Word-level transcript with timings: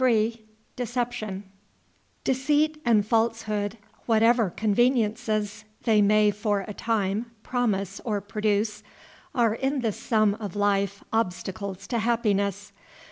]Deceit 2.25 2.81
and 2.85 3.05
falsehood, 3.05 3.77
whatever 4.07 4.49
conveniences 4.49 5.63
they 5.83 6.01
may 6.01 6.31
for 6.31 6.61
a 6.67 6.73
time 6.73 7.29
promise 7.43 8.01
or 8.03 8.19
produce, 8.19 8.81
are 9.35 9.53
in 9.53 9.81
the 9.81 9.91
sum 9.91 10.33
of 10.39 10.55
life 10.55 11.03
obstacles 11.13 11.85
to 11.85 11.99
happiness. 11.99 12.71